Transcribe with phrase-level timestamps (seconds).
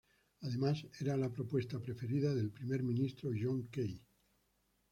[0.41, 4.01] Además, era la propuesta preferida del primer ministro John Key.